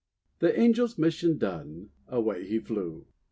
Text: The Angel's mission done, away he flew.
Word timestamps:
The 0.39 0.57
Angel's 0.57 0.97
mission 0.97 1.37
done, 1.37 1.91
away 2.07 2.47
he 2.47 2.57
flew. 2.57 3.05